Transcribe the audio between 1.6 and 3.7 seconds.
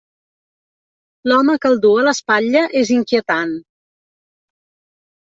que el du a l'espatlla és inquietant.